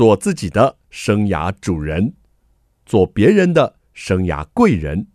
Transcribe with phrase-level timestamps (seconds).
[0.00, 2.14] 做自己的生涯主人，
[2.86, 5.08] 做别人的生涯贵人。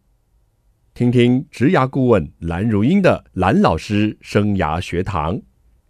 [0.94, 5.42] 听听职涯顾问蓝如英的蓝老师生涯学堂，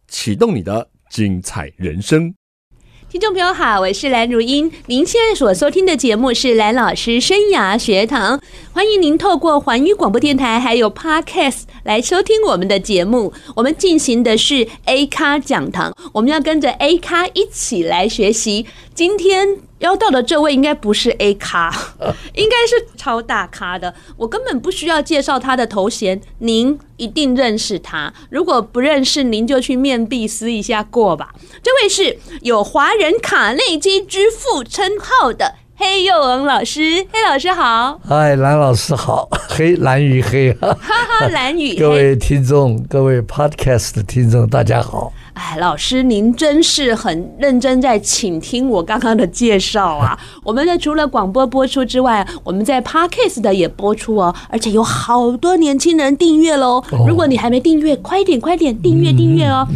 [0.08, 2.34] 启动你的精彩人生。
[3.08, 4.70] 听众朋友好，我是蓝如英。
[4.88, 8.42] 您现在所收听的节目是蓝老师生涯学堂，
[8.74, 13.32] 欢迎您透过环宇广播电台还有 Podcast 来收听我们的节目。
[13.56, 18.66] 我们进行的是 A 咖讲堂，我们要跟着 A 咖一起来学习。
[18.96, 19.46] 今天
[19.80, 21.70] 邀到的这位应该不是 A 咖，
[22.34, 23.94] 应该是超大咖的。
[24.16, 28.14] 我根本不需要介绍他的头衔，您一定认识他。
[28.30, 31.36] 如果不认识，您就去面壁思一下过吧。
[31.62, 37.06] 这位是有“华人卡内基之父”称号的黑幼文老师。
[37.12, 41.80] 黑老师好，嗨，蓝老师好， 黑蓝与黑，哈哈，蓝与 黑。
[41.80, 45.12] 各位听众，各位 Podcast 的听众，大家好。
[45.36, 50.18] 哎，老师，您真是很认真在倾听我刚刚的介绍啊！
[50.44, 56.82] 我们的除了广播播出之外，我们在 Podcast 的也播出哦，而且有好多年轻人订阅喽。
[57.06, 59.68] 如果你还没订阅，快点快点订阅订阅哦！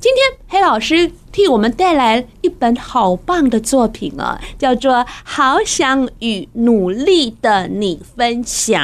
[0.00, 4.94] 今天黑老师替我们带来一本好棒的作品啊，叫做
[5.24, 8.80] 《好想与努力的你分享》。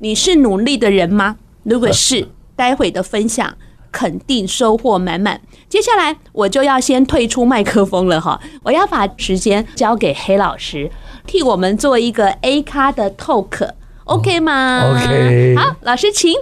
[0.00, 1.36] 你是努力的人吗？
[1.62, 3.54] 如果是，待会的分享。
[3.92, 5.40] 肯定收获满满。
[5.68, 10.90] 接下来我就要先退出麦克风了哈，我要把时间交给黑老师，
[11.26, 15.54] 替我们做一个 A 咖的 talk，OK 吗？OK。
[15.56, 16.32] 好，老师请。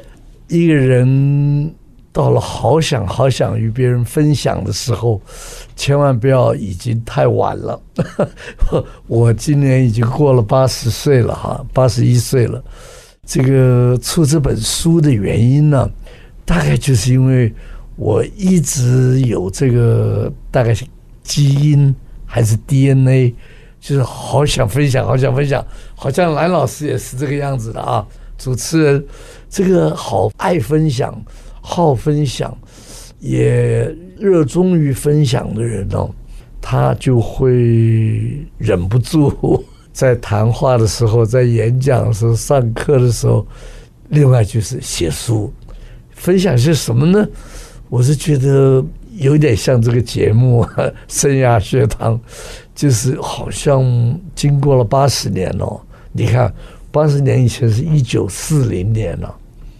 [0.48, 1.74] 一个人
[2.10, 5.20] 到了好想好想与别人分享的时候，
[5.76, 7.78] 千万不要已经太晚了。
[9.06, 12.62] 我今年已经过了八十岁了哈，八十一岁了。
[13.26, 15.86] 这个出这本书的原因呢？
[16.48, 17.52] 大概就是因为
[17.94, 20.82] 我一直有这个大概是
[21.22, 23.34] 基因还是 DNA，
[23.78, 25.62] 就是好想分享，好想分享，
[25.94, 28.06] 好像蓝老师也是这个样子的啊。
[28.38, 29.06] 主持人
[29.50, 31.14] 这个好爱分享、
[31.60, 32.56] 好分享，
[33.20, 36.08] 也热衷于分享的人哦，
[36.62, 39.62] 他就会忍不住
[39.92, 43.46] 在谈话的时候、在演讲的时候、上课的时候，
[44.08, 45.52] 另外就是写书。
[46.18, 47.26] 分享些什么呢？
[47.88, 48.84] 我是觉得
[49.16, 50.62] 有点像这个节目
[51.08, 52.14] 《生涯学堂》，
[52.74, 53.82] 就是好像
[54.34, 55.80] 经过了八十年哦。
[56.12, 56.52] 你看，
[56.90, 59.34] 八十年以前是一九四零年了，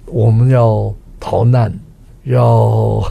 [0.06, 0.90] 我们要
[1.20, 1.70] 逃难，
[2.24, 3.02] 要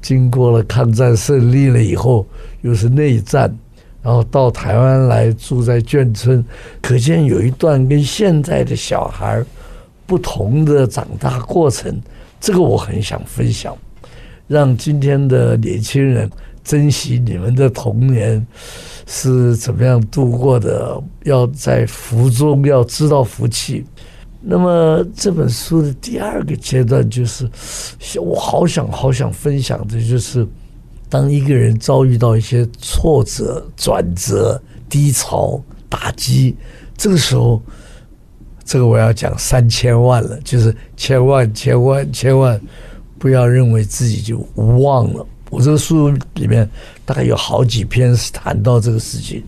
[0.00, 2.24] 经过了抗战胜利了以后，
[2.60, 3.52] 又是内战，
[4.02, 6.44] 然后到台湾来住在眷村，
[6.80, 9.42] 可见有一段跟现在的小孩
[10.06, 12.00] 不同的长大过程。
[12.40, 13.76] 这个我很想分享，
[14.46, 16.30] 让今天的年轻人
[16.62, 18.44] 珍惜你们的童年
[19.06, 23.84] 是怎么样度过的，要在福中要知道福气。
[24.40, 27.48] 那么这本书的第二个阶段就是，
[28.20, 30.46] 我好想好想分享的就是，
[31.08, 36.54] 当一个人遭遇到一些挫折、转折、低潮、打击，
[36.96, 37.60] 这个时候。
[38.66, 42.60] 这个我要讲三千万了，就是千万千万千万
[43.16, 45.24] 不要认为自己就无望了。
[45.50, 46.68] 我这个书里面
[47.04, 49.40] 大概有好几篇是谈到这个事情。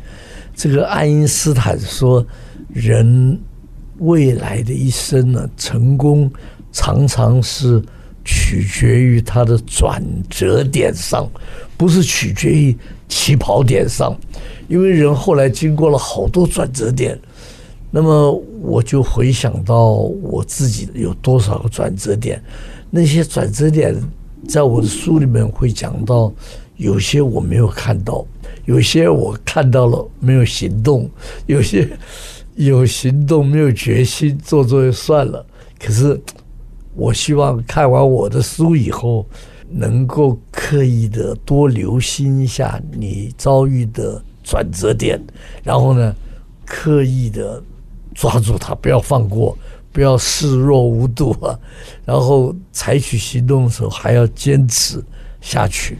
[0.54, 2.24] 这个爱因斯坦说，
[2.72, 3.36] 人
[3.98, 6.30] 未来的一生呢，成功
[6.70, 7.82] 常常是
[8.24, 11.28] 取决于他的转折点上，
[11.76, 12.76] 不是取决于
[13.08, 14.16] 起跑点上，
[14.68, 17.18] 因为人后来经过了好多转折点。
[17.90, 22.42] 那么我就回想到我自己有多少个转折点，
[22.90, 23.96] 那些转折点
[24.46, 26.30] 在我的书里面会讲到，
[26.76, 28.22] 有些我没有看到，
[28.66, 31.10] 有些我看到了没有行动，
[31.46, 31.88] 有些
[32.56, 35.44] 有行动没有决心，做做就算了。
[35.78, 36.20] 可是
[36.94, 39.24] 我希望看完我的书以后，
[39.70, 45.18] 能够刻意的多留心一下你遭遇的转折点，
[45.62, 46.14] 然后呢，
[46.66, 47.62] 刻意的。
[48.18, 49.56] 抓住他，不要放过，
[49.92, 51.56] 不要视若无睹啊！
[52.04, 55.00] 然后采取行动的时候还要坚持
[55.40, 55.96] 下去。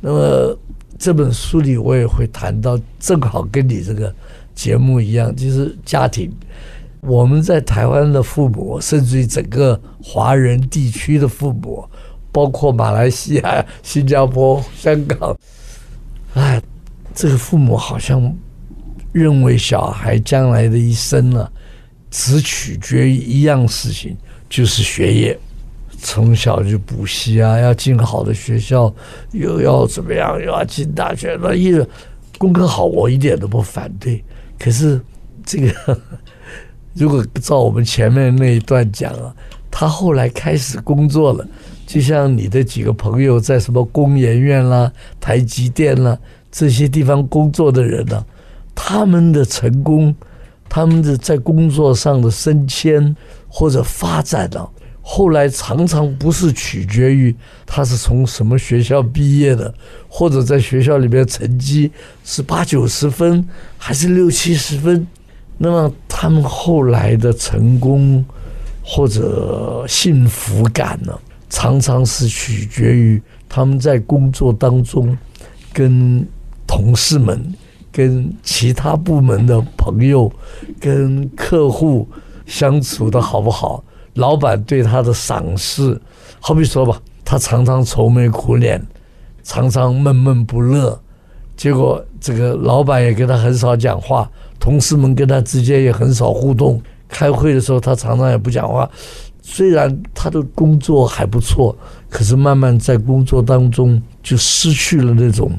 [0.00, 0.56] 那么
[0.96, 4.14] 这本书里我也会谈到，正好跟你这个
[4.54, 6.32] 节目一样，就是家庭。
[7.00, 11.84] 我们在台湾的父母，甚至于整个华人地区的父母，
[12.30, 15.36] 包括马来西亚、新加坡、香港，
[16.34, 16.62] 哎，
[17.12, 18.32] 这个父母好像。
[19.12, 21.50] 认为小孩将来的一生呢，
[22.10, 24.16] 只取决于一样事情，
[24.48, 25.38] 就是学业。
[26.02, 28.90] 从小就补习啊，要进好的学校，
[29.32, 31.78] 又要怎么样，又要进大学，那一
[32.38, 34.24] 功课好，我一点都不反对。
[34.58, 34.98] 可是
[35.44, 36.00] 这个，
[36.94, 39.34] 如果照我们前面那一段讲啊，
[39.70, 41.46] 他后来开始工作了，
[41.86, 44.90] 就像你的几个朋友在什么工研院啦、
[45.20, 46.18] 台积电啦
[46.50, 48.24] 这些地方工作的人呢、
[48.82, 50.14] 他们的成功，
[50.66, 53.14] 他们的在工作上的升迁
[53.46, 54.66] 或者发展呢、
[55.02, 57.34] 后来常常不是取决于
[57.66, 59.72] 他是从什么学校毕业的，
[60.08, 61.92] 或者在学校里边成绩
[62.24, 63.46] 是八九十分
[63.76, 65.06] 还是六七十分，
[65.58, 68.24] 那么他们后来的成功
[68.82, 71.16] 或者幸福感呢，
[71.50, 75.16] 常常是取决于他们在工作当中
[75.72, 76.26] 跟
[76.66, 77.54] 同事们、
[77.92, 80.30] 跟其他部门的朋友、
[80.80, 82.08] 跟客户
[82.46, 83.82] 相处的好不好。
[84.14, 85.98] 老板对他的赏识，
[86.40, 88.84] 好比说吧，他常常愁眉苦脸，
[89.42, 91.00] 常常闷闷不乐，
[91.56, 94.28] 结果这个老板也跟他很少讲话，
[94.58, 98.90] 同事们跟他之间也很少互动，开会的时候他常常也不讲话。
[99.42, 101.74] 虽然他的工作还不错，
[102.08, 105.50] 可是慢慢在工作当中就失去了那种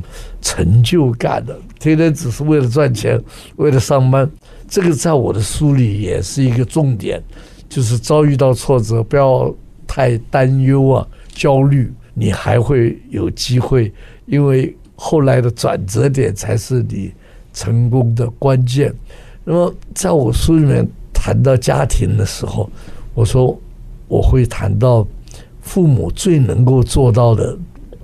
[0.41, 3.21] 成就感了，天天只是为了赚钱，
[3.57, 4.29] 为了上班。
[4.69, 7.21] 这个在我的书里也是一个重点。
[7.67, 9.49] 就是遭遇到挫折，不要
[9.87, 13.89] 太担忧啊，焦虑，你还会有机会，
[14.25, 17.09] 因为后来的转折点才是你
[17.53, 18.93] 成功的关键。
[19.45, 22.69] 那么，在我书里面谈到家庭的时候，
[23.13, 23.57] 我说
[24.09, 25.07] 我会谈到
[25.61, 27.57] 父母最能够做到的，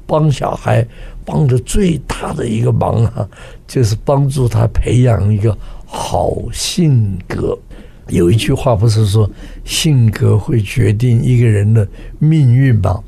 [0.07, 0.83] 帮小孩
[1.23, 3.29] 帮的最大的一个忙啊，
[3.67, 5.55] 就是帮助他培养一个
[5.85, 7.55] 好性格。
[8.07, 9.29] 有一句话不是说
[9.65, 11.85] 性格会决定一个人的
[12.17, 13.03] 命运吗？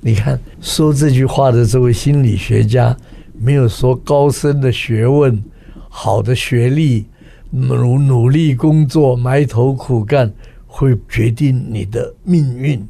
[0.00, 2.94] 你看说这句话的这位心理学家，
[3.38, 5.42] 没有说高深的学问、
[5.88, 7.06] 好的学历、
[7.50, 10.30] 努努力工作、埋头苦干
[10.66, 12.86] 会决定你的命运。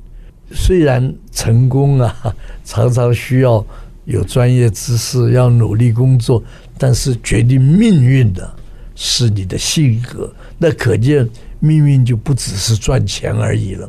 [0.55, 2.35] 虽然成功啊，
[2.65, 3.65] 常常需要
[4.05, 6.43] 有专业知识，要努力工作，
[6.79, 8.55] 但是决定命运的
[8.95, 10.33] 是你的性格。
[10.59, 11.29] 那可见。
[11.65, 13.89] 命运就不只是赚钱而已了，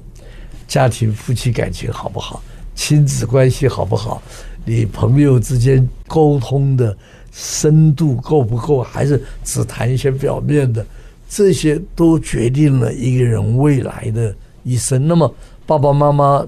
[0.68, 2.39] 家庭夫妻感情好不好，
[2.75, 4.21] 亲子关系好不好，
[4.63, 6.95] 你朋友之间沟通的
[7.31, 10.86] 深度够不够，还是只谈一些表面的，
[11.27, 15.07] 这些都决定了一个人未来的一生。
[15.07, 15.33] 那么
[15.65, 16.45] 爸爸妈妈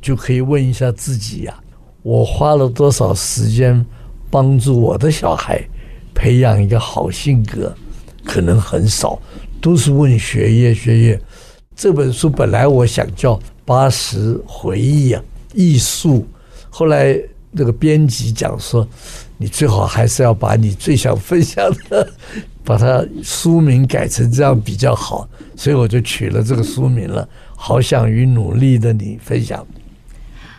[0.00, 1.54] 就可以问一下自己呀：
[2.02, 3.84] 我花了多少时间
[4.30, 5.62] 帮助我的小孩
[6.14, 7.74] 培养一个好性格？
[8.24, 9.18] 可能很少。
[9.60, 11.20] 都是问学业学业，
[11.74, 13.34] 这本书本来我想叫
[13.64, 15.22] 《八十回忆》啊，
[15.52, 16.24] 艺术。
[16.70, 17.18] 后来
[17.50, 18.86] 那个编辑讲说，
[19.36, 22.08] 你最好还是要把你最想分享的，
[22.62, 25.28] 把它书名改成这样比较好。
[25.56, 27.28] 所以我就取了这个书名了，
[27.60, 29.66] 好想与努力的你分享。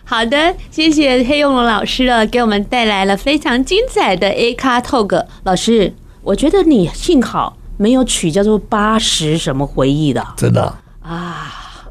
[0.04, 5.26] 好的，谢谢黑永龙老师了，给我们带来了非常精彩的 A 咖 Talk。
[5.44, 7.56] 老师，我觉得你幸好。
[7.82, 11.90] 没有取叫做八十什么回忆的，真的啊，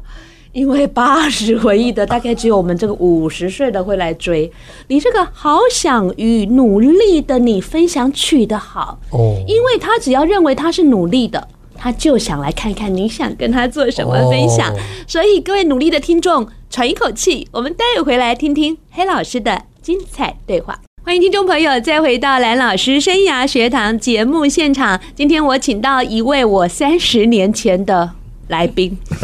[0.51, 4.51] 因为八十回忆的大概只有我们这个五十岁的会来追。
[4.89, 11.47] 你这个好想与努力的你分享取得好哦，因为他只要认为他是努力的，
[11.79, 14.73] 他就想来看看你想跟他做什么分享。
[15.07, 20.79] 所以各位努力的听众，喘一口气，我们待会回来听听黑老师的精彩对话。
[21.01, 24.99] 欢迎听众朋友再回到蓝老师生涯学堂节目现场。
[25.15, 28.11] 今天我请到一位我三十年前的
[28.49, 28.95] 来宾，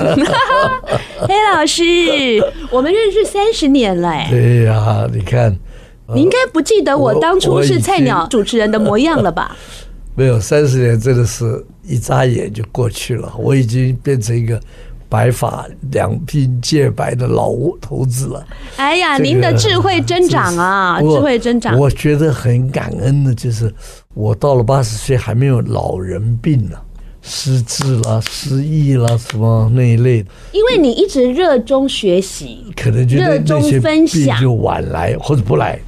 [1.27, 1.83] 黑老师，
[2.71, 4.25] 我们认识三十年了。
[4.29, 5.55] 对呀，你看，
[6.15, 9.55] 你应该不记得我当初是菜鸟主持人的模样了吧？
[10.15, 13.33] 没有，三十年真的是一眨眼就过去了。
[13.37, 14.59] 我已经变成一个。
[15.07, 18.45] 白发两鬓皆白的老头子了。
[18.75, 21.77] 哎呀，您的智慧 增长啊，智慧增长。
[21.77, 23.71] 我觉得很感恩的，就是
[24.15, 26.75] 我到了八十岁还没有老人病呢，
[27.21, 30.29] 失智啦、失忆啦什么那一类的。
[30.51, 35.79] 因为你一直热衷学习，可能就热衷分享，就晚来或者不来。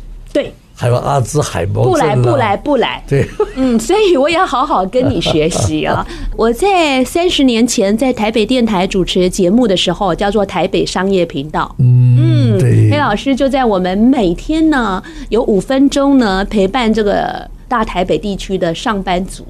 [0.78, 0.80] 对。
[0.80, 3.04] 还有阿兹海默，不来不来不来。
[3.08, 6.06] 对，嗯，所以我要好好跟你学习啊！
[6.38, 11.76] 我在三十年前在台北电台主持节目的时候，叫做台北商业频道。
[11.80, 12.92] 嗯，对。
[12.92, 19.44] 黑老师就在我们每天呢有五分钟呢陪伴这个大台北地区的上班族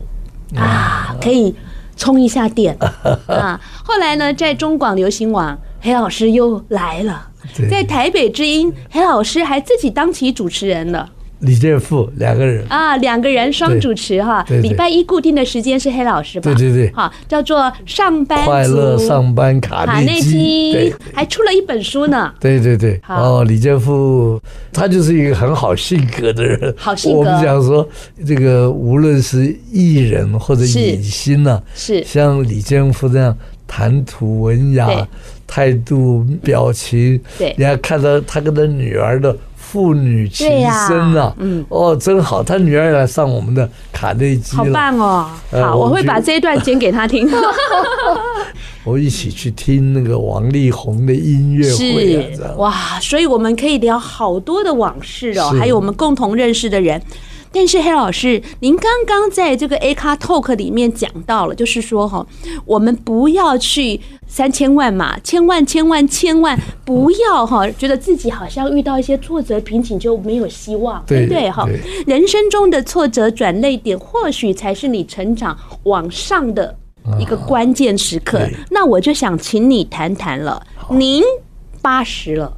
[0.55, 1.53] 啊，可以
[1.97, 2.73] 充一下电
[3.27, 3.59] 啊。
[3.83, 7.27] 后来呢，在中广流行网，黑老师又来了。
[7.69, 11.09] 在台北之音，黑老师还自己当起主持人了。
[11.39, 12.65] 李健富两个人。
[12.67, 14.45] 啊，两个人双主持哈。
[14.61, 16.53] 礼拜一固定的时间是黑老师吧？
[16.53, 22.33] 对对对，好，叫做上班快乐上班卡内基，对，还出了一本书呢。
[22.39, 24.41] 对对对，哦，李健富
[24.73, 27.19] 他就是一个很好性格的人，好性格。
[27.19, 27.87] 我们讲说，
[28.25, 35.07] 这个无论是艺人或者影星呐，是像李健富这样谈吐文雅、
[35.45, 39.35] 态度表情，对，你还看到他跟他女儿的。
[39.69, 40.47] 父女情
[40.87, 45.29] 深啊，嗯，哦，真好，他女儿来上我们的卡内基了，好棒哦！
[45.51, 47.29] 好，我会把这一段剪给他听。
[48.85, 57.01] 我一起去听那个王力宏的音乐会，是哇，所以我们可以聊好多的往事哦，还有我们共同认识的人。
[57.51, 62.25] 但是黑老师，您刚刚在这个 A 卡 Talk 里面讲到了，就是说哈，
[62.65, 71.65] 我们不要去三千万嘛，千万千万千万不要哈，觉得自己好像遇到一些挫折瓶颈就没有希望，对不对哈？
[72.05, 76.75] 人生中的挫折转泪点，或许才是你成长往上的
[77.19, 78.47] 一个关键时刻。
[78.69, 81.23] 那我就想请你谈谈了，您
[81.87, 82.51] 八十了，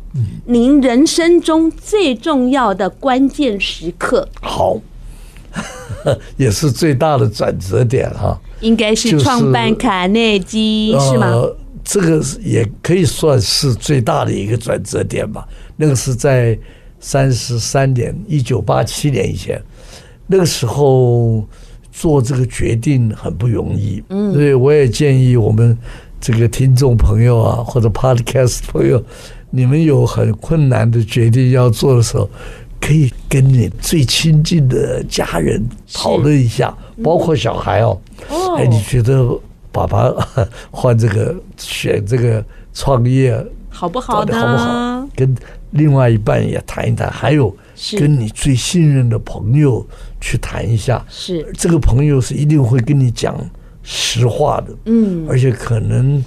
[0.46, 4.82] 您人生中最重要的关键时刻，好。
[6.36, 11.44] 也是最大的转折点哈，应该是创办卡内基是吗？
[11.84, 15.48] 这个也可以算是最大的一个转折点吧。
[15.78, 16.58] 那个是在
[17.00, 19.62] 三十三年，一九八七年以前，
[20.26, 21.46] 那个时候
[21.92, 24.04] 做这个决定很不容易。
[24.10, 25.78] 嗯，所以我也建议我们
[26.20, 29.04] 这个听众朋友啊，或者 Podcast 朋友，
[29.50, 32.30] 你们有很困难的决定要做的时候。
[32.82, 35.62] 可以跟你最亲近的家人
[35.94, 38.00] 讨论一下，包括小孩哦。
[38.58, 39.28] 哎，你觉得
[39.70, 40.10] 爸爸
[40.72, 43.38] 换这个选这个创业
[43.70, 44.34] 好不好呢？
[44.34, 45.08] 好不好？
[45.14, 45.36] 跟
[45.72, 47.54] 另外一半也谈一谈，还有
[48.00, 49.86] 跟你最信任的朋友
[50.22, 51.06] 去谈一下。
[51.10, 53.38] 是这个朋友是一定会跟你讲
[53.92, 54.68] 实话的。
[54.86, 56.24] 嗯，而且可能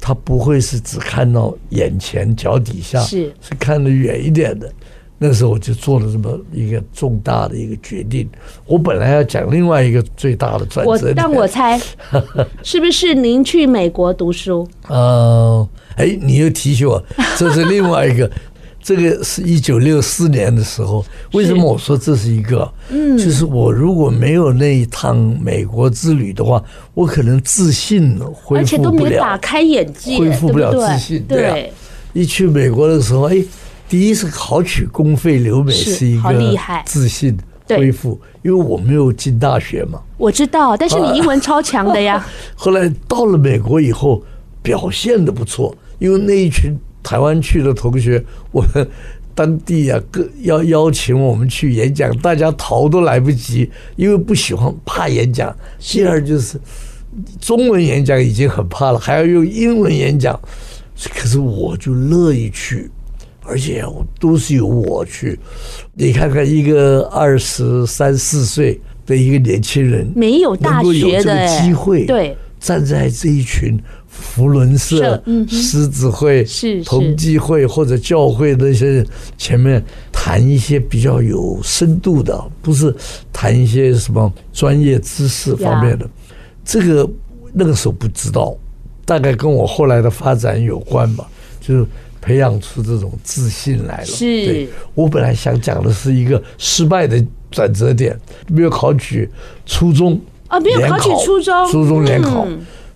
[0.00, 4.72] 他不会是只看到眼前脚底下，是是看得远一点的。
[5.18, 8.26] 那时候我就做了这么一个重大的一个决定。
[8.66, 11.78] 我本来要讲另外一个最大的转折点，但我猜
[12.62, 14.66] 是不是您去美国读书？
[14.88, 17.02] 呃，哎，你又提醒我，
[17.36, 18.30] 这是另外一个。
[18.86, 21.04] 这个是一九六四年的时候。
[21.32, 22.72] 为什么我说这是一个？
[22.90, 26.62] 嗯，就是我如果没有那一趟美国之旅的话，
[26.94, 31.20] 我可能自信恢复不了，而且都没打开眼界，恢复不了自信。
[31.26, 31.56] 对啊，
[32.12, 33.42] 一去美国的时候，哎。
[33.88, 37.38] 第一是考取公费留美是一个自信
[37.68, 40.00] 恢复，因为我没有进大学嘛。
[40.16, 42.26] 我知道，但是你英文超强的呀。
[42.56, 44.20] 后来到了美国以后，
[44.60, 46.76] 表现的不错，因为那一群
[47.06, 48.20] 台湾去的同学，
[48.50, 48.84] 我们
[49.32, 55.56] 当地啊，各要邀请我们去演讲，大家逃都来不及，因为不喜欢怕演讲。
[55.78, 56.58] 第二就是
[57.40, 60.36] 中文演讲已经很怕了，还要用英文演讲，
[61.14, 62.90] 可是我就乐意去。
[63.48, 63.80] 而且
[64.18, 65.38] 都是由我去，
[65.94, 73.78] 你看看一个二十三四岁的一个年轻人，没有大学的机会，对，站在这一群
[74.20, 76.44] 扶轮社、狮子会、
[76.84, 79.04] 同济会或者教会那些
[79.36, 79.82] 前面
[80.12, 82.94] 谈一些比较有深度的，不是
[83.32, 86.08] 谈一些什么专业知识方面的。
[86.64, 87.08] 这个
[87.52, 88.56] 那个时候不知道，
[89.04, 91.28] 大概跟我后来的发展有关吧，
[91.60, 91.86] 就是。
[92.18, 94.04] 培养出这种自信来了。
[94.04, 98.18] 是，对，我本来想讲的是一个失败的转折点，
[98.48, 99.30] 没有考取
[99.64, 102.44] 初中啊，没有考取初中，初中联考，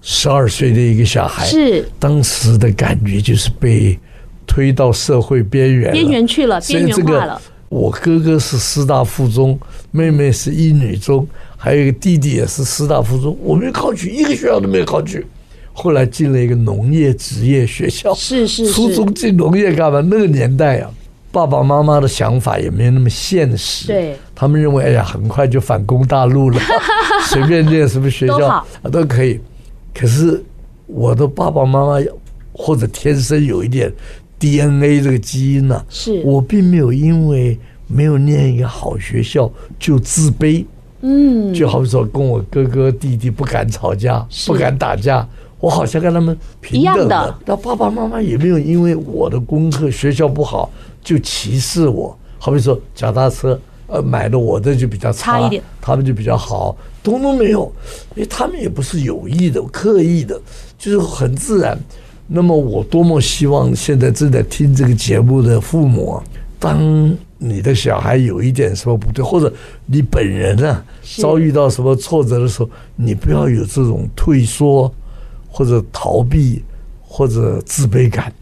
[0.02, 3.98] 十二岁的一个小孩，是当时的感觉就是被
[4.46, 7.40] 推到社会边缘，边缘去了，边缘化了。
[7.68, 9.58] 我哥哥是师大附中，
[9.92, 11.26] 妹妹是一女中，
[11.56, 15.24] 还有一个弟弟也是师大附中，我没有考取，一个学校都没有考取。
[15.72, 18.72] 后来进了一个农业职业学校，是是是。
[18.72, 20.00] 初中进农业干嘛？
[20.10, 20.90] 那个年代啊，
[21.30, 23.86] 爸爸妈妈的想法也没有那么现实。
[23.86, 26.60] 对，他们认为，哎呀，很快就反攻大陆了，
[27.30, 29.38] 随便念什么学校啊都可以。
[29.94, 30.42] 可是
[30.86, 32.04] 我的爸爸妈妈
[32.52, 33.92] 或者天生有一点
[34.38, 40.64] DNA 这个基因呢，是我并没有因为没有念一个好学校就自卑。
[41.02, 45.26] 嗯，就好比说跟我哥哥弟弟不敢吵架，不敢打架。
[45.58, 50.70] 我好像跟他们平等的，那爸爸妈妈也没有因为我的功课学校不好
[51.02, 52.16] 就歧视我。
[52.38, 57.72] 好比说脚踏车，呃，买的我的就比较差，差一点，他们就比较好，都都没有，
[58.14, 60.40] 因为他们也不是有意的、刻意的，
[60.78, 61.78] 就是很自然。
[62.26, 66.24] 那么我多么希望现在正在听这个节目的父母啊，
[66.58, 69.52] 当你的小孩有一点什么不对，或者
[69.86, 70.84] 你本人啊
[71.18, 74.92] 遭遇到什么挫折的时候，你不要有这种退缩
[75.48, 76.62] 或者逃避
[77.02, 78.32] 或者自卑感，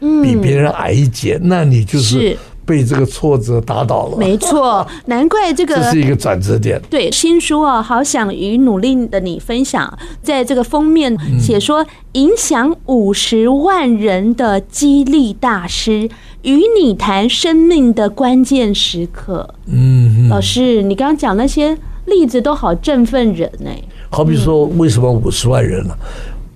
[0.00, 2.36] 嗯，比别人矮一截，那你就是。
[2.66, 6.78] 被这个挫折打倒了，没错，难怪这个这是一个转折点。
[6.90, 16.08] 对，新书啊，好想与努力的你分享，在这个封面写说，影响五十万人的激励大师，
[16.42, 19.54] 与你谈生命的关键时刻。
[19.66, 23.70] 嗯，老师，你刚刚讲那些例子都好振奋人呢。
[24.10, 25.94] 好比说，为什么五十万人呢？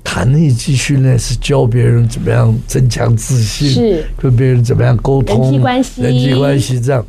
[0.03, 7.05] 卡内基训练是教别人怎么样增强自信，是跟别人怎么样沟通，人际关系，人际关系这样。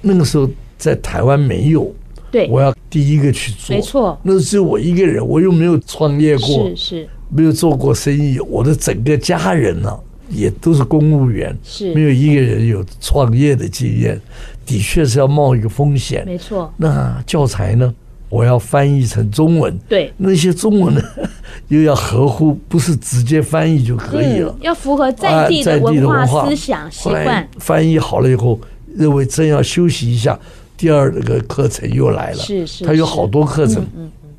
[0.00, 1.92] 那个时候在台湾没有，
[2.30, 4.18] 对，我要第一个去做，没错。
[4.22, 8.38] 那是我一个人，我又没有创业过，是是，没有做过生意。
[8.40, 9.94] 我的整个家人呢，
[10.30, 14.20] 也都是公务员，是没有一个人有创业的经验，
[14.64, 16.72] 的确是要冒一个风险，没错。
[16.76, 17.92] 那教材呢？
[18.28, 20.12] 我要翻译成中文，对。
[20.18, 21.02] 那些中文呢，
[21.68, 27.48] 又要合乎，不是直接翻译就可以了，要符合在地的文化思想习惯。
[27.58, 28.60] 翻译好了以后，
[28.94, 30.38] 认为真要休息一下，
[30.76, 33.82] 第二个课程又来了，是是，他有好多课程。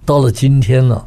[0.05, 1.03] 到了今天呢，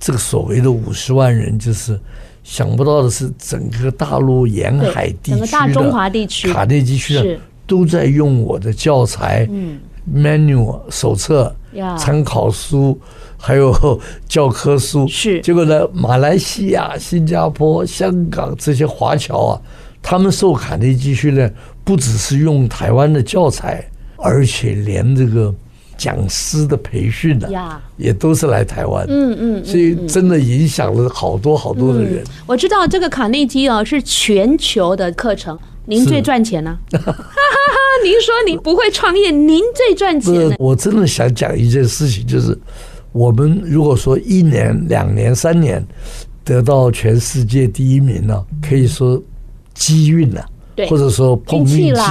[0.00, 1.98] 这个所谓的五十万人，就是
[2.42, 9.78] 想不到的是，整个大陆沿海地区，整个大中华地区，卡内基区的都在用我的教材，嗯
[10.12, 11.54] ，manual 手册。
[11.98, 12.98] 参考书，
[13.38, 15.86] 还有教科书，是结果呢？
[15.92, 19.60] 马来西亚、新加坡、香港这些华侨啊，
[20.02, 21.52] 他们受卡内基训练，
[21.84, 23.84] 不只是用台湾的教材，
[24.16, 25.54] 而且连这个
[25.96, 29.06] 讲师的培训的、啊，也都是来台湾。
[29.08, 32.22] 嗯嗯，所以真的影响了好多好多的人。
[32.46, 35.58] 我知道这个卡内基哦，是全球的课程。
[35.88, 36.76] 您最赚钱呢？
[38.04, 40.54] 您说您不会创业，您最赚钱。
[40.58, 42.56] 我真的想讲一件事情，就是
[43.12, 45.84] 我们如果说一年、两年、三年
[46.44, 49.20] 得到全世界第一名呢，可以说
[49.74, 50.44] 机运了，
[50.88, 52.02] 或者说碰运气。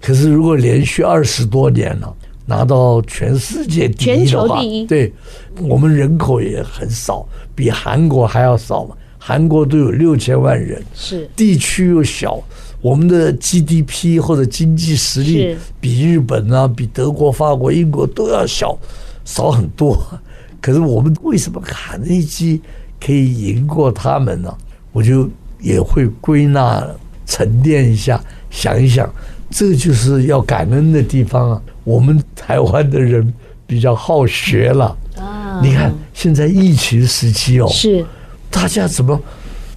[0.00, 2.14] 可是如果连续二十多年了，
[2.46, 5.12] 拿到全世界第一的话，对，
[5.60, 8.96] 我们人口也很少，比韩国还要少嘛。
[9.18, 12.42] 韩国都有六千万人，是地区又小。
[12.80, 18.78] 我们的 GDP 或者经济实力比日本啊、比德国、法国、英国都要小，
[19.24, 19.96] 少很多。
[20.60, 22.60] 可是我们为什么卡内基
[22.98, 24.54] 可以赢过他们呢？
[24.92, 25.28] 我就
[25.60, 26.86] 也会归纳、
[27.26, 29.08] 沉淀一下，想一想，
[29.50, 31.62] 这就是要感恩的地方啊。
[31.84, 33.32] 我们台湾的人
[33.66, 35.60] 比较好学了啊。
[35.62, 38.04] 你看现在疫情时期哦，是
[38.50, 39.20] 大家怎么？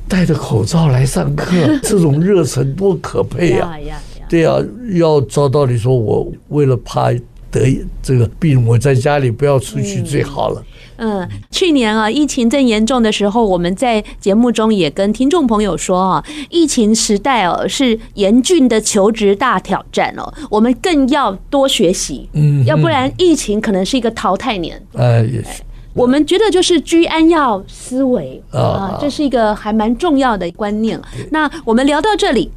[0.08, 3.78] 戴着口罩来上课， 这种热忱多可佩呀！
[4.30, 4.58] 对呀，
[4.94, 7.12] 要照道理说，我为了怕
[7.52, 10.64] 得这个病，我在家里不要出去最好了。
[10.96, 24.82] 嗯，去年啊，疫情正严重的时候，我们在节目中也跟听众朋友说啊，疫情时代哦，是严峻的求职大挑战哦，我们更要多学习，嗯，要不然疫情可能是一个淘汰年。
[24.94, 25.62] 哎，也是。
[25.96, 31.00] 我们觉得就是居安要思危啊，这是一个还蛮重要的观念。
[31.30, 32.52] 那我们聊到这里，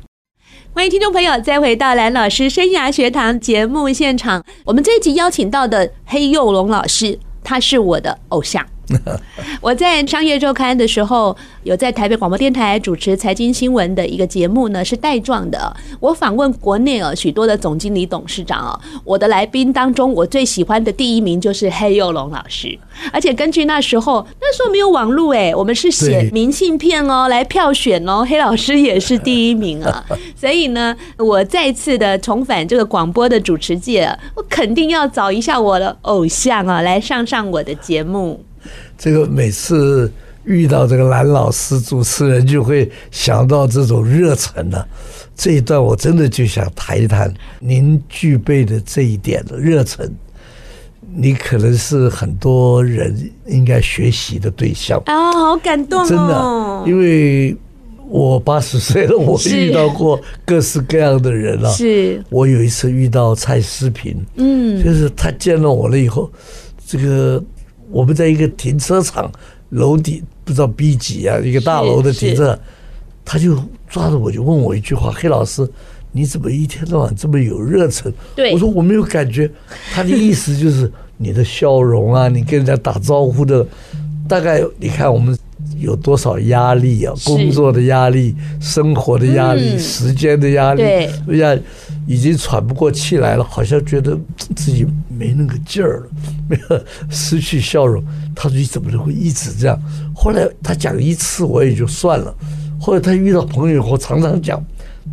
[0.72, 4.42] 欢迎听众朋友再回到蓝老师生涯学堂节目现场。
[4.64, 8.66] 我们这一集邀请到的黑幼龙老师，他是我的偶像。
[9.60, 15.76] 我在商业周刊的时候，有在台北广播电台主持财经新闻的一个节目呢，是带状的。
[16.00, 22.78] 我访问国内啊许多的总经理、董事长啊，我的来宾当中，我最喜欢的第一名就是黑幼龙老师。
[23.12, 30.04] 而且根据那时候，那时候没有网络哎，我们是写明信片哦来票选哦，黑老师也是第一名啊。
[30.36, 38.45] 所以呢，我再次的重返这个广播的主持界，我肯定要找一下我的偶像啊，来上上我的节目。
[38.98, 40.10] 这个每次
[40.44, 44.84] 遇到这个蓝老师主持人，就会想到这种热忱呢。
[45.34, 50.10] 这一段我真的就想谈一谈您具备的这一点的热忱，
[51.14, 55.32] 你可能是很多人应该学习的对象啊！
[55.32, 57.54] 好感动哦，真的，因为
[58.08, 61.70] 我八十岁了，我遇到过各式各样的人了。
[61.72, 66.30] 是，我有一次遇到蔡思平，嗯，就是他见了我了以后，
[66.86, 67.42] 这个。
[67.90, 69.30] 我们在一个停车场
[69.70, 72.58] 楼底，不知道 B 几啊，一个大楼的停车，
[73.24, 73.56] 他就
[73.88, 75.68] 抓着我就问我一句话：“黑老师，
[76.12, 78.12] 你怎么一天到晚这么有热忱？”
[78.52, 79.50] 我说：“我没有感觉。”
[79.92, 83.66] 他的意思就是你的笑容啊，你跟人家打招呼的，
[84.28, 85.36] 大概你看我们
[85.78, 87.12] 有多少压力啊？
[87.24, 91.60] 工作的压力、生活的压力、嗯时间的压力，对哎呀，
[92.06, 94.16] 已经喘不过气来了，好像觉得
[94.54, 96.06] 自己没那个劲儿了，
[96.48, 98.02] 没有失去笑容。
[98.34, 99.80] 他说：“你怎么能会一直这样？”
[100.14, 102.34] 后来他讲一次我也就算了。
[102.80, 104.62] 后来他遇到朋友以后，常常讲，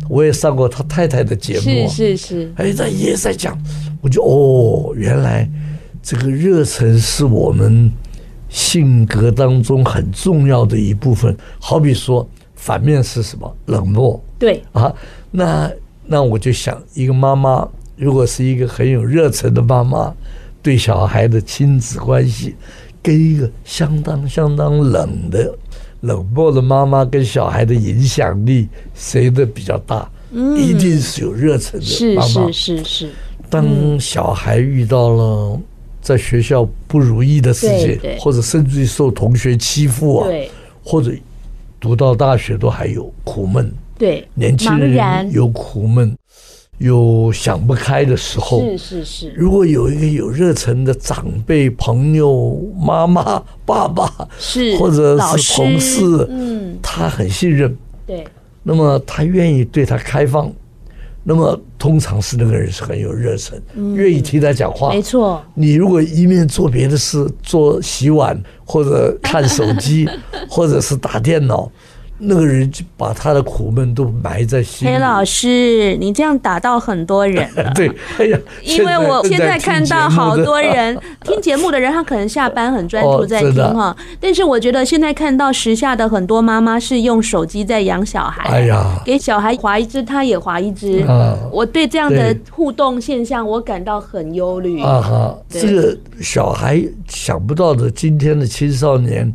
[0.08, 3.58] 我也上过他太太的节目啊，是是是，哎，他也在讲，
[4.00, 5.50] 我就哦，原来
[6.02, 7.90] 这个热忱是我们
[8.48, 11.34] 性格当中很重要的一部分。
[11.58, 13.56] 好比说，反面是什么？
[13.66, 14.94] 冷漠对，啊。
[15.30, 15.68] 那
[16.06, 20.12] 那我就想，一个妈妈如果是一个很有热忱的妈妈，
[20.62, 22.54] 对小孩的亲子关系，
[23.02, 25.56] 跟一个相当相当冷的
[26.00, 30.08] 冷漠的妈妈跟小孩的影响力，谁的比较大？
[30.30, 32.50] 嗯一定是有热忱的妈妈。
[32.50, 33.10] 是是是，
[33.48, 33.64] 当
[34.00, 35.60] 小孩遇到了
[36.02, 40.28] 在学校不如意的事情或者甚至于受同学欺负啊，
[40.82, 41.12] 或者
[41.78, 46.16] 读到大学都还有苦闷，对，年轻人有苦闷，
[46.78, 48.60] 有想不开的时候。
[48.60, 57.76] 是是是，如果有一个有热忱的长辈、朋友、妈妈、 爸爸，是或者是同事，嗯，他很信任，
[58.06, 58.26] 对，
[58.62, 60.52] 那么他愿意对他开放，
[61.22, 63.60] 那么通常是那个人是很有热忱，
[63.94, 64.92] 愿意听他讲话。
[64.92, 70.08] 嗯没错，你如果一面做别的事，做洗碗或者看手机，
[70.50, 71.70] 或者是打电脑，
[72.18, 74.92] 那个人就把他的苦闷都埋在心里。
[74.92, 77.72] 黑老师，你这样打到很多人了。
[77.74, 83.94] 对，哎呀，因为我现在看到好多人 听节目的人，他可能下班很专注在听哈。
[84.20, 91.00] 但是我觉得现在看到时下的很多妈妈是用手机在养小孩，哎呀，给小孩划一只，他也划一只。
[91.06, 94.80] 啊我对这样的互动现象，我感到很忧虑。
[94.82, 99.32] 啊哈，这个小孩想不到的，今天的青少年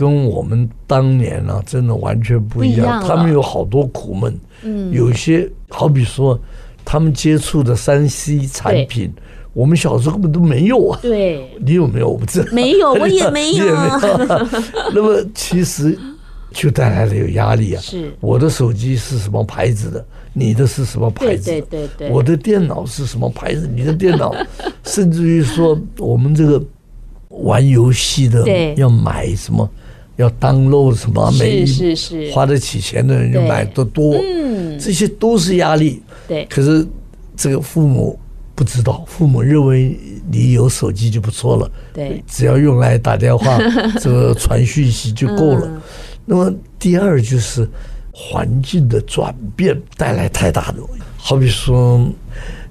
[0.00, 3.04] 跟我们当年啊，真的完全不一样。
[3.06, 6.40] 他们有好多苦闷，嗯，有些好比说，
[6.86, 9.12] 他们接触的三 C 产品，
[9.52, 10.98] 我们小时候根本都没有啊。
[11.02, 12.08] 对， 你有没有？
[12.08, 12.46] 我不知道。
[12.50, 13.66] 没有， 我也没有。
[14.94, 15.98] 那么其实
[16.50, 17.82] 就带来了有压力啊。
[17.82, 20.02] 是我的手机是什么牌子的？
[20.32, 21.60] 你的是什么牌子的？
[21.60, 23.68] 对对对，我的电脑是什么牌子？
[23.70, 24.34] 你的电脑，
[24.82, 26.62] 甚至于说我们这个
[27.28, 29.68] 玩游戏的要买什么，
[30.16, 36.02] 要 download 什么，没是是是，花得起钱的人就买的多，嗯，这些都是压力。
[36.28, 36.86] 对，可是
[37.36, 38.18] 这个父母
[38.54, 39.98] 不知道，父母认为
[40.30, 43.58] 你有手机就不错了，对，只要用来打电话、
[43.98, 45.66] 这个传讯息就够了。
[45.66, 45.80] 嗯。
[46.26, 47.68] 那么第二就是
[48.12, 50.78] 环境的转变带来太大的，
[51.16, 52.06] 好比说，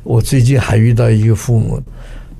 [0.04, 1.82] 我最近还遇到一个父母，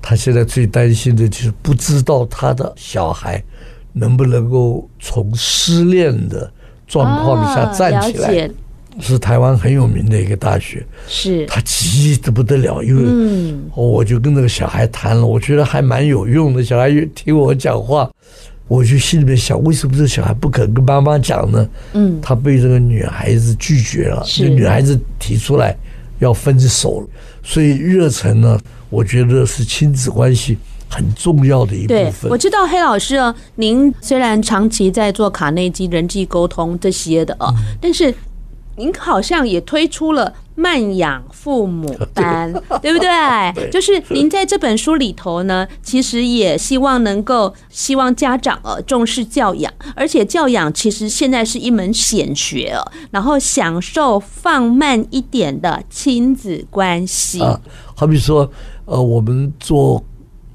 [0.00, 3.42] 他现在最担心的就是不知道他的小孩
[3.92, 6.50] 能不能够从失恋的
[6.86, 8.46] 状况下站起来。
[8.46, 8.50] 啊
[8.98, 16.62] 是台湾很有名的一个大学，是，他急得不得了，因为嗯，我就跟那个小孩谈了，我觉得还蛮有用的。
[16.62, 18.10] 小孩听我讲话，
[18.66, 21.68] 我就心里面想，为什么这个小孩不肯跟妈妈讲呢？
[21.94, 25.74] 嗯，他被这个女孩子拒绝了，是这女孩子提出来
[26.18, 27.06] 要分手了，
[27.44, 30.58] 所以热忱呢，我觉得是亲子关系
[30.90, 32.36] 很重要的一部对，分我。
[32.36, 38.12] 知道黑老师啊，您虽然长期在做卡内基人际沟通这些的啊，但是
[38.76, 43.70] 您好像也推出了慢养父母班， 对不对？
[43.70, 57.40] 就是您在这本书里头呢，其实也希望能够希望家长呃重视教养，而且教养其实现在是一门显学哦，然后享受放慢一点的亲子关系。
[57.40, 57.60] 啊，
[57.94, 58.50] 好比说，
[58.86, 60.02] 呃，我们做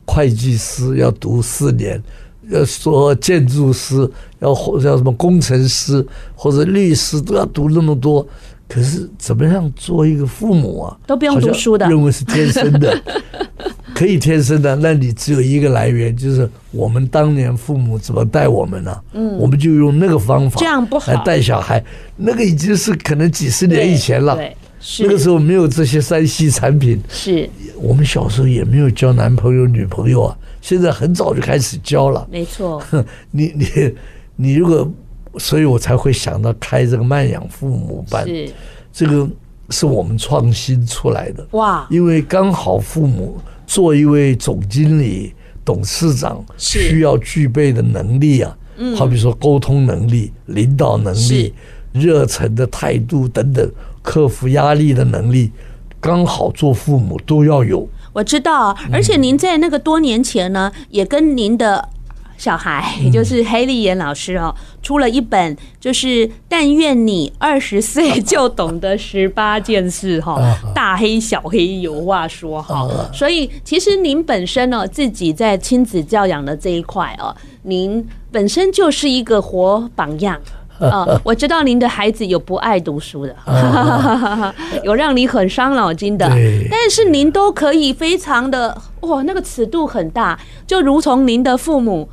[0.05, 2.01] 会计师要读四年，
[2.49, 8.25] 要说建筑师要或叫什么工程师或者律师都要读那么多，
[8.67, 10.97] 可是怎么样做一个父母啊？
[11.07, 13.01] 都不用读书的认为是天生的，
[13.95, 19.03] 可以天生的，那你只有一个来源，就是我们当年父母怎么带我们呢、啊？
[19.13, 21.83] 嗯，我们就用那个方法，这样不好来带小孩，
[22.15, 24.35] 那个已经是可能几十年以前了。
[24.35, 24.55] 对，是
[24.99, 27.49] 那个时候没有这些三 C 产品，是。
[27.77, 32.27] 我们小时候也没有交男朋友女朋友啊，现在很早就开始交了。
[32.31, 32.81] 没错。
[33.31, 33.93] 你你
[34.35, 34.89] 你如果，
[35.37, 38.49] 所以我才会想到开这个慢养父母班，是。
[38.93, 39.27] 这个
[39.71, 41.45] 是我们创新出来的。
[41.51, 45.33] 哇，因为刚好父母做一位总经理、
[45.65, 48.95] 董事长需要具备的能力啊，嗯。
[48.95, 51.53] 好比说沟通能力、领导能力、
[51.95, 55.51] 热忱的态度等等，克服压力的能力，
[55.99, 57.87] 刚好做父母都要有。
[58.11, 61.89] 我知道，而且您在那个多年前呢，也跟您的
[62.37, 70.37] 小孩，也就是黑丽妍老师哦，出了一本，就是但愿你二十岁就懂得十八件事哈，
[70.75, 72.87] 大黑小黑有话说哈。
[73.13, 80.39] 所以其实您本身呢，自己在亲子教养的这一块哦，您本身就是一个活榜样。
[80.79, 83.35] 啊，我知道您的孩子有不爱读书的，
[84.83, 86.27] 有让你很伤脑筋的，
[86.69, 92.07] 但是您都可以非常的哇，那个尺度很大，就如同您的父母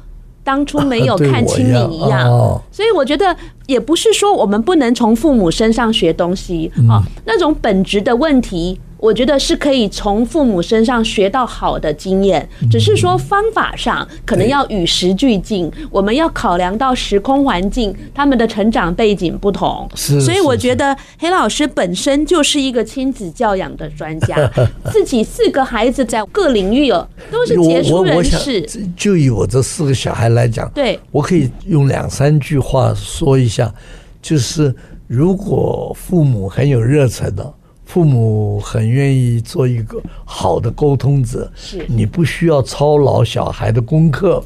[0.45, 2.29] 当初没有看清你一样。
[2.71, 8.81] 所以我觉得也不是说我们不能从父母身上学东西啊，那种本质的问题。
[9.03, 24.49] 我觉得是可以从父母身上学到好的经验，只是说方法上可能要与时俱进，我们要考量到时空环境，他们的成长背景不同，所以我觉得黑老师本身就是一个亲子教养的专家，
[24.93, 28.65] 自己四个孩子在各领域哦都是杰出人士。
[28.97, 33.75] 就以我这四个小孩来讲，对，我可以用两三句话说一下，
[34.23, 34.73] 就是
[35.09, 37.53] 如果父母很有热忱的。
[37.93, 41.85] 父母很愿意做一个好的沟通者，是。
[41.87, 44.43] 你不需要操劳小孩的功课，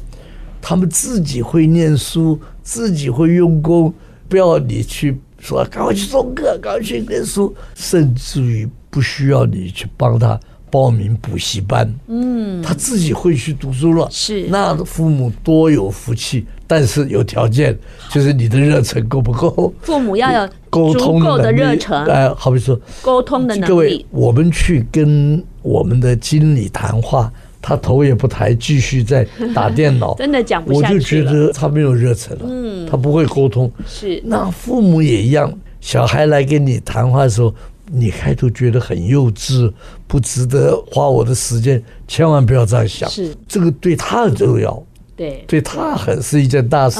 [0.61, 3.93] 他们自己会念书，自己会用功，
[4.27, 10.37] 不要你去说赶快去做课，赶快去念书，甚至于不需要你去帮他
[10.69, 16.45] 报名补习班，嗯，他自己会去读书了，是那父母多有福气。
[16.69, 17.73] 但是有条件，
[18.11, 19.73] 就是你的热忱够不够？
[19.81, 22.03] 父母要有沟通的热忱。
[22.07, 23.67] 哎，好比说沟通的能力。
[23.69, 29.25] 各位，我们去跟我们的经理谈话，他头也不抬，继续在
[29.55, 30.93] 打电脑， 真的讲不下去。
[30.95, 33.71] 我就觉得他没有热忱了，嗯，他不会沟通。
[33.87, 34.21] 是。
[34.25, 35.49] 那父母也一样，
[35.79, 37.55] 小孩来跟你谈话的时候，
[37.91, 39.71] 你开头觉得很幼稚，
[40.07, 43.09] 不值得花我的时间，千万不要这样想。
[43.09, 43.35] 是。
[43.47, 44.83] 这个对他很重要。
[45.15, 46.99] 对，对他很是一件大事，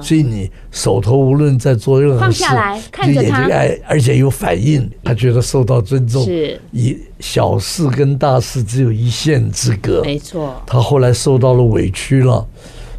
[0.00, 3.46] 所以你手头无论在做任何事，放下来看着他，
[3.86, 6.24] 而且有反应，他觉得受到尊重。
[6.24, 10.00] 是，以小事跟大事只有一线之隔。
[10.02, 12.42] 没错，他后来受到了委屈了，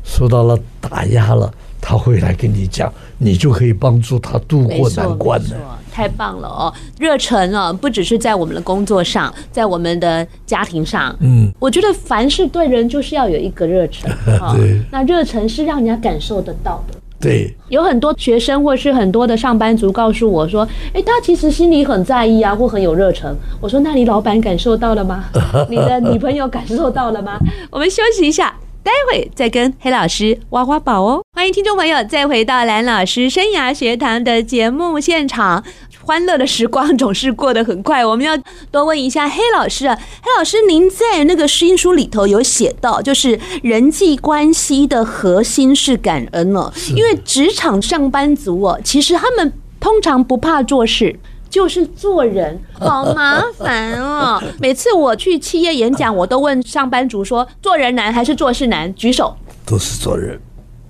[0.04, 5.80] 受到了打压了，他会来跟你讲，你就可以帮助他度过难关了。
[6.00, 6.74] 太棒了哦！
[6.98, 11.14] 热忱啊，不只是在我们的工作上，在我们的家庭上。
[11.20, 14.10] 嗯，我觉得凡事对人就是要有一个热忱。
[14.56, 16.98] 对，那热忱是让人家感受得到的。
[17.20, 25.26] 对，有很多学生或是很多的上班族告诉我说：“哎，他其实心里很在意啊，或很有热忱。”我说：“那你老板感受到了吗？
[25.70, 27.38] 你的女朋友感受到了吗？”
[27.70, 28.56] 我们休息一下。
[28.84, 31.22] 待会再跟黑老师挖挖宝哦！
[31.34, 35.64] 欢迎听众朋友再回到蓝老师生涯学堂的节目现场。
[36.02, 38.36] 欢乐的时光总是过得很快，我们要
[38.72, 51.20] 多问一下黑老师啊，黑老师，您在那个新书里头有写到，就是人际关系的核心是感恩哦，因为职场上班族哦，其实他们通常不怕做事。
[51.50, 54.42] 就是做人 好麻烦哦！
[54.60, 58.94] 每次我去企业演讲，我都问上班族说：做人难还是做事难？
[58.94, 59.36] 举手。
[59.66, 60.40] 都是做人。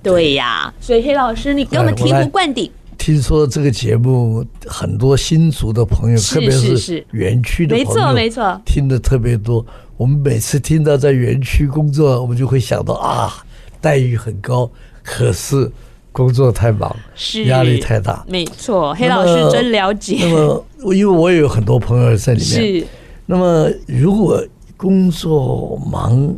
[0.04, 2.72] 对呀，所以黑老师，你给我们醍醐灌顶。
[2.98, 9.65] 听说这个节目很多新族的朋友，特别是园区的朋友，没错没错，听得特别多。
[9.95, 13.34] 我们每次听到在园区工作，我们就会想到啊，
[13.82, 14.69] 待遇很高，
[15.04, 15.72] 可是。
[16.12, 18.93] 工作太忙，是压力太大，没错。
[18.95, 20.17] 黑老师真了解。
[20.22, 22.48] 那么，因为我也有很多朋友在里面。
[22.50, 22.88] 是。
[23.28, 24.43] 那么，如果
[24.76, 26.36] 工作忙、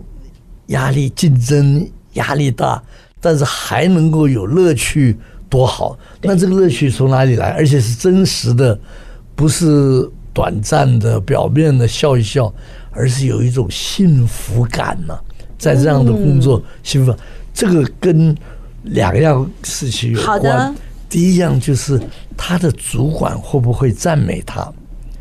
[0.68, 2.84] 压力、竞争压力大，
[3.22, 5.18] 但是还能够有乐趣，
[5.50, 5.98] 多好！
[6.22, 7.52] 那这个乐趣从哪里来？
[7.52, 8.78] 而且是真实的，
[9.36, 12.54] 不是短暂的、表面的笑一笑，
[12.92, 15.22] 而是有一种幸福感呢、啊。
[15.58, 17.16] 在这样的工作，嗯、幸福，
[17.54, 18.36] 这个跟。
[18.84, 20.76] 两样事情有关。
[21.10, 22.00] 第一样就是
[22.38, 24.72] 他的主管会不会赞美他？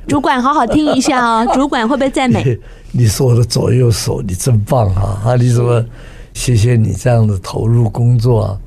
[0.07, 2.59] 主管好好听一下哦， 主管会不会赞美？
[2.92, 5.20] 你是我的左右手，你真棒啊！
[5.25, 5.85] 啊，你怎么？
[6.33, 8.59] 谢谢你这样的投入工作啊！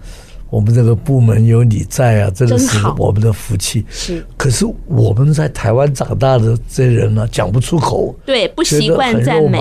[0.50, 3.86] 我们这个部门有你在啊，真的是我们的福气。
[3.90, 4.26] 是。
[4.36, 8.14] 可是我们在台湾长大的这人呢，讲不出口。
[8.26, 9.60] 对，不习惯赞美，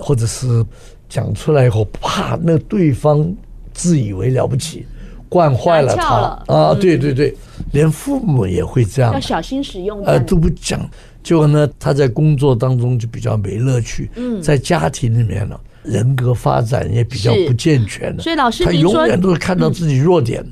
[0.00, 0.64] 或者是
[1.08, 3.30] 讲出来以后，怕那对方。
[3.78, 4.84] 自以为了不起，
[5.28, 6.74] 惯坏了他了啊！
[6.74, 7.32] 对对对，
[7.70, 10.02] 连父母也会这样，要小心使用。
[10.04, 10.80] 呃，都不讲，
[11.22, 14.10] 结果呢，他在工作当中就比较没乐趣。
[14.16, 18.20] 嗯，在家庭里面呢，人格发展也比较不健全的。
[18.20, 20.44] 所以老师，他永远都是看到自己弱点。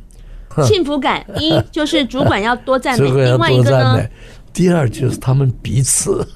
[0.64, 4.06] 幸福感一 就是主管要多赞美，另外一个呢，
[4.52, 6.26] 第二就是他们彼此，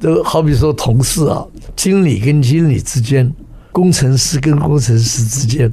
[0.00, 3.32] 都好比说同事啊，经理跟经理之间，
[3.72, 5.72] 工程师跟工程师之间。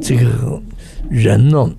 [0.00, 0.60] 这个
[1.10, 1.70] 人呢，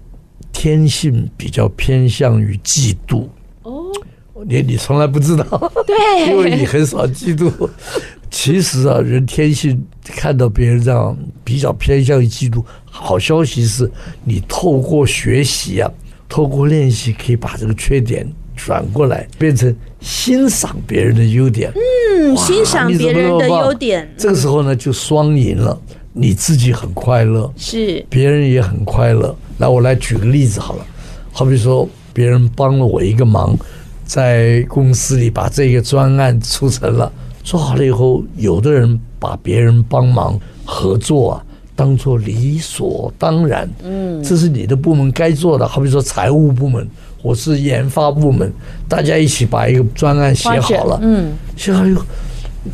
[0.51, 3.27] 天性比较偏向于嫉妒。
[3.63, 3.91] 哦，
[4.45, 7.51] 你你从来不知道，对， 因为你很少嫉妒。
[8.29, 12.63] 其实啊，人天性看到别人这样比较偏向于嫉妒。
[12.85, 13.89] 好消息是，
[14.23, 15.91] 你透过学习啊，
[16.27, 21.71] 透过练习，可以把这个缺点转过来，变成欣赏别人的优点。
[21.75, 25.79] 嗯，欣赏别人的优点，这个时候呢，就双赢了。
[26.13, 29.35] 你自己很快乐，是别人也很快乐。
[29.57, 30.85] 来，我来举个例子好了，
[31.31, 33.57] 好比说别人帮了我一个忙，
[34.05, 37.11] 在公司里把这个专案促成了，
[37.43, 41.45] 做好了以后，有的人把别人帮忙合作啊，
[41.75, 45.67] 当做理所当然，嗯，这是你的部门该做的。
[45.67, 46.87] 好比说财务部门，
[47.21, 48.51] 我是研发部门，
[48.87, 52.03] 大家一起把一个专案写好了，嗯，写好以后。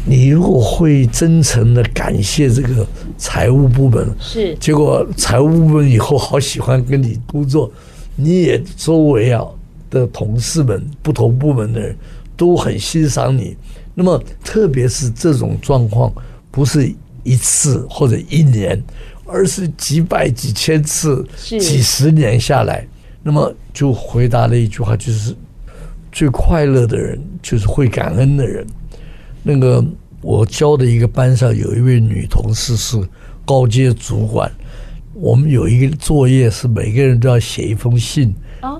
[0.05, 2.85] 你如果会真诚的感谢这个
[3.17, 7.71] 财务部门，是结果财务部门以后好喜欢跟你工作，
[8.15, 9.43] 你也周围啊
[9.89, 11.95] 的同事们，不同部门的人
[12.37, 13.57] 都很欣赏你。
[13.95, 16.13] 那么特别是这种状况，
[16.51, 18.81] 不是一次或者一年，
[19.25, 22.87] 而是几百几千次、几十年下来，
[23.23, 25.35] 那么就回答了一句话，就是
[26.11, 28.65] 最快乐的人就是会感恩的人。
[29.43, 29.83] 那个
[30.21, 32.97] 我教的一个班上有一位女同事是
[33.45, 34.51] 高阶主管，
[35.13, 38.33] 我们有一个作业是每个人都要写一封信，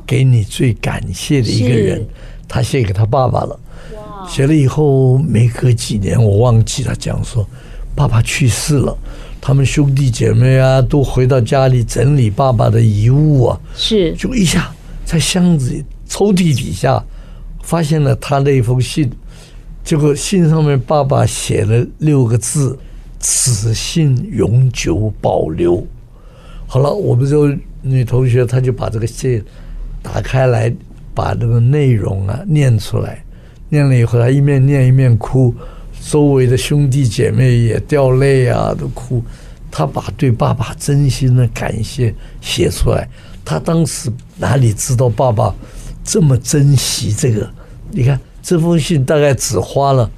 [0.06, 2.06] 给你最感谢的一个人。
[2.48, 3.60] 她写给她爸爸了，
[4.28, 7.48] 写了以后没隔几年，我忘记他讲说
[7.96, 8.98] 爸爸去世了，
[9.40, 14.14] 他们兄弟姐妹啊都回到家里整理爸爸的遗物啊，是。
[14.14, 14.72] 就一下
[15.06, 17.04] 在箱子抽屉底下
[17.62, 19.10] 发现了他那封信。
[19.84, 22.78] 结果信上面爸爸写了六个字
[23.20, 25.84] ：“此信永久保留。”
[26.68, 29.44] 好了，我们这位女同学她就把这个信
[30.04, 30.72] 打开来，
[31.16, 33.24] 把这个内容啊念出来。
[33.70, 35.52] 念了以后，她一面念一面哭，
[36.08, 39.24] 周围的兄弟姐妹也掉泪啊，都哭。
[39.72, 43.10] 她把对爸爸真心的感谢写出来。
[43.44, 45.56] 她当时哪里知道爸爸
[46.04, 47.50] 这么珍惜这个？
[47.90, 48.20] 你看。
[48.42, 50.10] 这封信大概只花了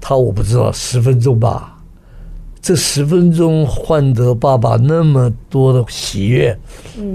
[0.00, 1.76] 他我不知道十分钟吧，
[2.60, 6.56] 这十分钟换得爸爸那么多的喜悦，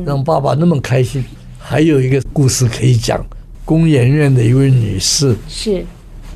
[0.05, 1.23] 让爸爸那么开心。
[1.57, 3.25] 还有一个故事可以讲，
[3.63, 5.35] 工研院的一位女士。
[5.47, 5.85] 是，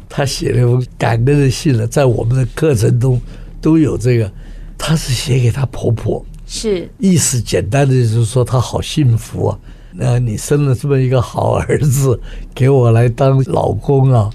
[0.08, 3.20] 她写了一封感恩的信了，在我们的课程中
[3.60, 4.32] 都有这个，
[4.78, 6.90] 她是写给她婆婆，是。
[6.98, 9.60] 意思简单的就是说她好幸福啊。
[10.00, 12.20] 那你生了这么一个好儿子，
[12.54, 14.30] 给我来当老公啊，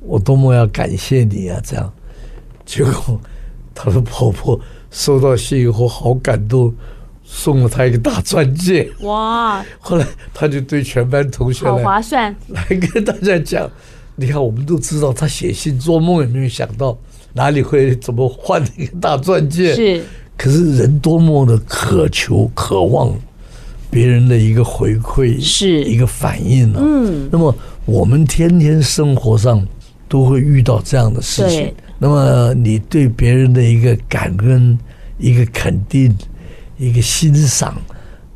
[0.00, 1.58] 我多么要感谢你啊！
[1.64, 1.90] 这样，
[2.66, 3.18] 结果
[3.74, 6.74] 她的婆婆收到信以后好感动，
[7.24, 8.90] 送了她一个大钻戒。
[9.00, 9.64] 哇！
[9.80, 13.66] 后来她就对全班同学来好划算，来跟大家讲，
[14.14, 16.94] 你看我们都知道，她写信做梦也没有想到
[17.32, 19.74] 哪里会怎么换一个大钻戒。
[19.74, 20.04] 是，
[20.36, 23.10] 可是人多么的渴求、渴望。
[23.90, 26.78] 别人的一个回馈是一个反应呢。
[26.82, 27.54] 嗯，那么
[27.86, 29.66] 我们天天生活上
[30.08, 31.72] 都会遇到这样的事情。
[31.98, 34.78] 那么你对别人的一个感恩、
[35.18, 36.14] 一个肯定、
[36.76, 37.74] 一个欣赏，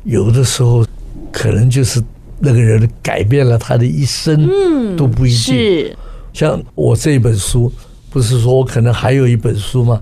[0.03, 0.85] 有的时候
[1.31, 2.03] 可能就是
[2.39, 4.49] 那个人改变了他的一生。
[4.49, 5.37] 嗯，都不一定。
[5.37, 5.97] 是
[6.33, 7.71] 像我这本书，
[8.09, 10.01] 不是说我可能还有一本书吗？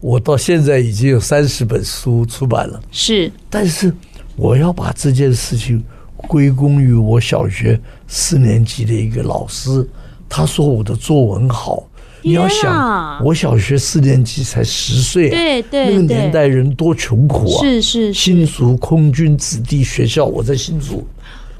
[0.00, 2.80] 我到现在已经有三十本书出版了。
[2.92, 3.92] 是，但是。
[4.36, 5.82] 我要把这件事情
[6.16, 9.86] 归功于我小学四年级的一个老师，
[10.28, 11.86] 他说我的作文好。
[12.24, 17.60] 你要想，我小学四年级才十岁，对对，那个年代人多穷苦啊！
[17.60, 21.04] 是是，新竹空军子弟学校，我在新竹。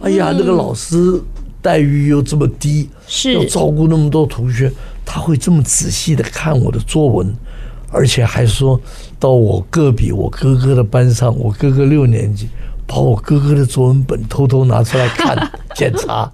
[0.01, 1.21] 哎呀，那个老师
[1.61, 4.71] 待遇又这么低，是要照顾那么多同学，
[5.05, 7.35] 他会这么仔细的看我的作文，
[7.91, 8.81] 而且还说
[9.19, 12.47] 到我个比我哥哥的班上，我哥哥六年级。
[12.87, 16.31] 把我哥哥的作文本偷偷拿出来看 检查，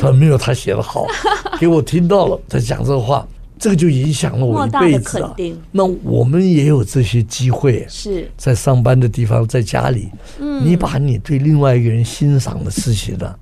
[0.00, 1.06] 他没有他写的好，
[1.60, 3.26] 给我听到了他讲这话，
[3.58, 5.34] 这个就影响了我一辈子啊。
[5.70, 10.08] 那我们也有这些机会，是在上班的地方，在家里，
[10.64, 13.34] 你把你对另外一个人欣赏的事情呢，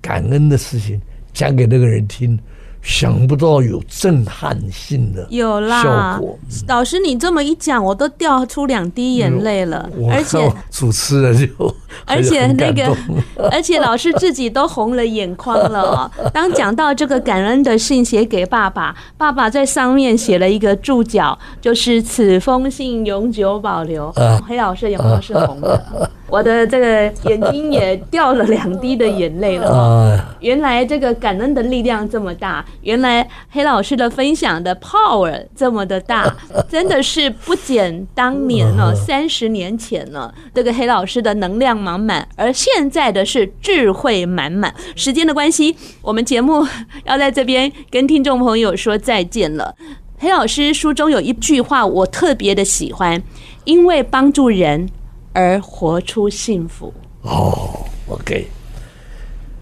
[0.00, 1.00] 感恩的事情
[1.34, 2.38] 讲给那个人听。
[2.86, 9.90] 想不到有震撼性的有啦效果，老师你这么一讲，我都掉出两滴眼泪了。
[10.08, 10.38] 而且
[10.70, 11.74] 主持人就
[12.04, 12.96] 而且那个，
[13.50, 16.08] 而且老师自己都红了眼眶了。
[16.32, 24.14] 当讲到这个感恩的信写给爸爸，爸爸在上面写了一个注脚，就是此封信永久保留。
[24.46, 26.08] 黑老师眼眶是红的。
[26.28, 29.70] 我的这个眼睛也掉了两滴的眼泪了。
[29.70, 36.34] 啊，原来这个感恩的力量这么大，原来黑老师的分享的 power 这么的大，
[36.68, 44.74] 真的是不减当年了，三十年前了，这个黑老师的能量满满，而现在的是智慧满满。
[44.94, 46.66] 时间的关系，我们节目
[47.04, 49.74] 要在这边跟听众朋友说再见了。
[50.18, 53.22] 黑老师书中有一句话，我特别的喜欢，
[53.64, 54.88] 因为帮助人
[55.36, 56.90] 而活出幸福。
[57.20, 58.46] 哦，OK，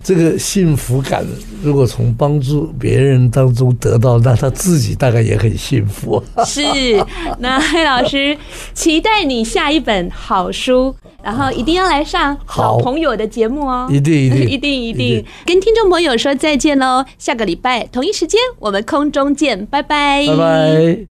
[0.00, 1.26] 这个幸福感
[1.62, 6.22] 如果从帮助别人当中得到，那他自己大概也很幸福。
[6.46, 6.62] 是，
[7.40, 8.38] 那黑老师
[8.72, 10.94] 期待你下一本好书，
[11.24, 20.98] 然后一定要来上好朋友的节目哦，一定一定 一定一定，跟听众朋友说再见喽，下个礼拜同一时间我们空中见，拜拜，拜拜。